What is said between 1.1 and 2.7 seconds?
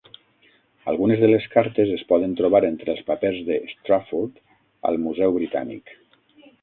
de les cartes es poden trobar